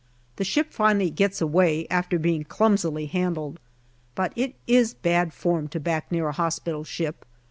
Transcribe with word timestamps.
The 0.37 0.43
ship 0.43 0.71
finally 0.73 1.11
gets 1.11 1.41
away 1.41 1.85
after 1.91 2.17
being 2.17 2.43
clumsily 2.43 3.05
handled; 3.05 3.59
but 4.15 4.33
it 4.35 4.55
is 4.65 4.95
bad 4.95 5.31
form 5.31 5.67
to 5.67 5.79
back 5.79 6.11
near 6.11 6.27
a 6.29 6.31
hospital 6.31 6.83
ship. 6.83 7.23